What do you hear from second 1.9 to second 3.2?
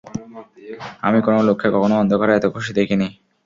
অন্ধকারে এতো খুশি দেখিনি।